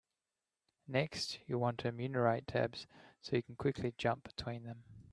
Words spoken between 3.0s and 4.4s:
so you can quickly jump